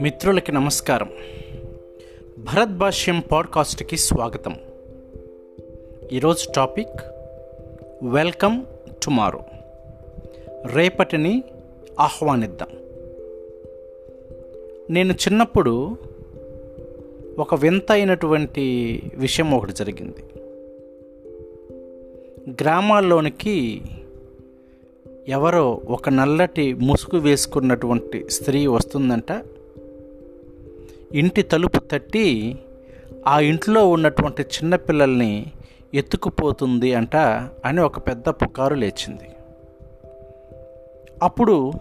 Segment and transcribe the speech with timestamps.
[0.00, 1.10] మిత్రులకి నమస్కారం.
[2.38, 4.56] భరత్ భాష్యం పాడ్కాస్ట్కి స్వాగతం.
[6.12, 7.00] ఈరోజు టాపిక్
[8.02, 8.64] వెల్కమ్
[9.04, 9.40] టుమారో.
[10.74, 11.42] రేపటిని
[12.00, 12.68] ఆహ్వానిద్దాం.
[14.90, 15.96] నేను చిన్నప్పుడు
[17.38, 20.24] ఒక వింత అయినటువంటి విషయం ఒకటి జరిగింది.
[22.50, 23.82] గ్రామాల్లోనికి
[25.28, 29.44] ఎవరో ఒక నల్లటి ముసుగు వేసుకున్నటువంటి స్త్రీ వస్తుందంట.
[31.12, 32.58] ఇంటి తలుపు తట్టి
[33.26, 35.46] ఆ ఇంట్లో ఉన్నటువంటి చిన్నపిల్లల్ని
[35.94, 37.16] ఎత్తుకుపోతుంది అంట
[37.64, 39.30] అని ఒక పెద్ద పుకారు లేచింది.
[41.22, 41.72] అప్పుడు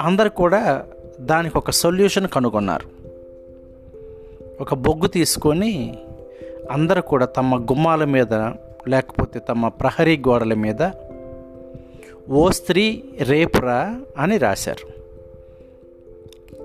[0.00, 0.86] అందరు కూడా
[1.20, 2.86] దానికి ఒక సొల్యూషన్ కనుగొన్నారు.
[4.60, 5.98] ఒక బొగ్గు తీసుకొని
[6.70, 8.34] అందరూ కూడా తమ గుమ్మాల మీద
[8.88, 10.82] లేకపోతే తమ ప్రహరీ గోడల మీద
[12.28, 14.88] ఓ స్త్రీ రేపురా అని రాశారు.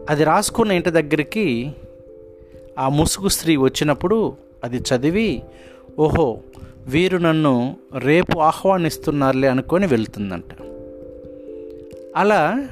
[0.09, 1.71] అది రాసుకున్న ఇంటి దగ్గరికి
[2.79, 4.33] ఆ ముసుగు స్త్రీ వచ్చినప్పుడు
[4.63, 5.43] అది చదివి
[5.99, 6.39] ఓహో
[6.87, 10.61] వీరు నన్ను రేపు ఆహ్వానిస్తున్నారులే అనుకొని వెళ్తుందంట.
[12.15, 12.67] అలా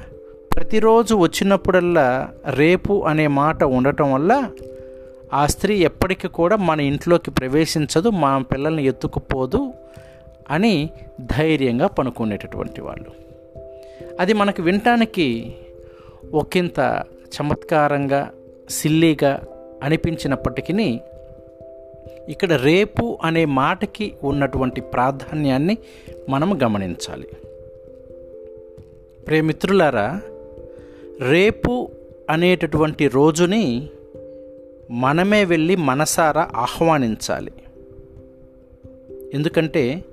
[0.56, 4.50] ప్రతిరోజు వచ్చినప్పుడల్లా రేపు అనే మాట ఉండటం వల్ల
[5.32, 9.72] ఆ స్త్రీ ఎప్పటికీ కూడా మన ఇంట్లోకి ప్రవేశించదు మా పిల్లల్ని ఎత్తుకుపోదు
[10.50, 13.26] అని ధైర్యంగా పనుకునేటటువంటి వాళ్ళు.
[14.20, 15.54] అది మనకు వినటానికి
[16.34, 17.04] ఒకంత
[17.36, 18.30] చమత్కారంగా
[18.70, 19.42] సిల్లీగా
[19.82, 21.00] అనిపించినప్పటికీ
[22.28, 25.78] ఇక్కడ రేపు అనే మాటకి ఉన్నటువంటి ప్రాధాన్యాన్ని
[26.28, 27.28] మనం గమనించాలి.
[29.26, 30.20] ప్రేమిత్రులారా
[31.28, 31.90] రేపు
[32.30, 33.88] అనేటటువంటి రోజుని
[34.90, 37.52] మనమే వెళ్ళి మనసారా ఆహ్వానించాలి.
[39.34, 40.04] ఎందుకంటే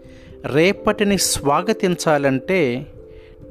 [0.46, 2.86] రేపటిని స్వాగతించాలంటే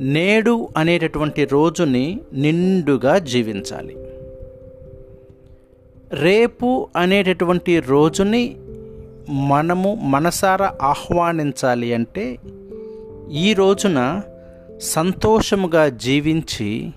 [0.01, 3.97] నేడు అనేటటువంటి రోజుని నిండుగా జీవించాలి.
[6.13, 8.57] రేపు అనేటటువంటి రోజుని
[9.29, 12.39] మనము మనసారా ఆహ్వానించాలి అంటే
[13.33, 14.21] ఈ రోజున
[14.81, 16.91] సంతోషముగా జీవించి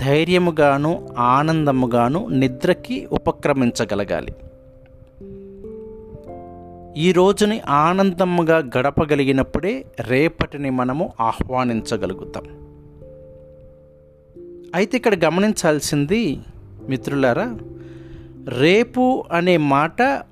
[0.00, 4.32] ధైర్యముగాను ఆనందముగాను నిద్రకి ఉపక్రమించగలగాలి.
[6.96, 12.44] ఈ రోజుని ఆనందంగా గడపగలిగినప్పుడే రేపటిని మనము ఆహ్వానించగలుగుతాం.
[14.74, 16.38] అయితే ఇక్కడ గమనించాల్సింది
[16.88, 17.58] మిత్రులారా
[18.48, 20.22] రేపు అనే మాట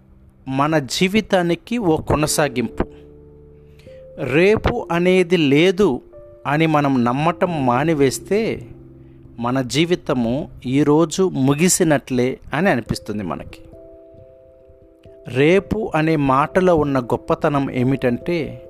[0.49, 2.85] మన జీవితానికి ఓ కొనసాగింపు.
[4.19, 6.01] రేపు అనేది లేదు
[6.47, 8.69] అని మనం నమ్మటం మానివేస్తే
[9.39, 13.59] మన జీవితము ఈరోజు ముగిసినట్లే అని అనిపిస్తుంది మనకి.
[15.29, 18.63] రేపు అనే మాటలో ఉన్న గొప్పతనం ఏమిటంటే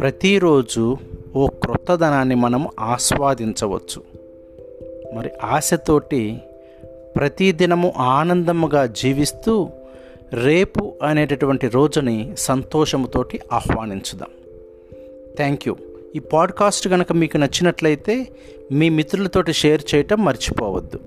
[0.00, 0.96] ప్రతిరోజు
[1.36, 4.02] ఓ క్రొత్తదనాన్ని మనం ఆస్వాదించవచ్చు.
[5.14, 6.38] మరి ఆశతోటి
[7.16, 9.68] ప్రతిదినము ఆనందముగా జీవిస్తూ
[10.44, 14.28] రేపు అనేటటువంటి రోజుని సంతోషముతోటి ఆహ్వానించుదాం.
[15.36, 15.76] థ్యాంక్ యూ
[16.16, 18.26] ఈ పాడ్కాస్ట్ కనుక మీకు నచ్చినట్లయితే
[18.72, 21.00] మీ మిత్రులతోటి షేర్ చేయటం మర్చిపోవద్దు.